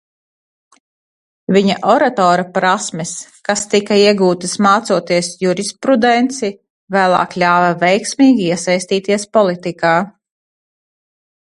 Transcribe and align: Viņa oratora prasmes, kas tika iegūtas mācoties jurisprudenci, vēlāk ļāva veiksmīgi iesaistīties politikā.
Viņa 1.57 1.75
oratora 1.95 2.45
prasmes, 2.55 3.11
kas 3.49 3.63
tika 3.75 3.99
iegūtas 4.05 4.57
mācoties 4.67 5.31
jurisprudenci, 5.45 6.51
vēlāk 6.97 7.39
ļāva 7.45 7.71
veiksmīgi 7.87 8.51
iesaistīties 8.51 9.31
politikā. 9.39 9.95